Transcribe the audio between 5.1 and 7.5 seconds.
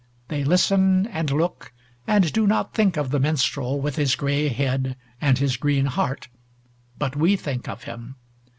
and his green heart, but we